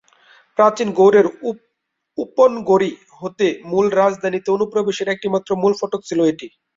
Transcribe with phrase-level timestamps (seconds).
[0.59, 1.27] প্রাচীন গৌড়ের
[2.17, 6.47] উপনগরী হতে মূল রাজধানীতে অনুপ্রবেশের একটিমাত্র মূল ফটক ছিলো এটি।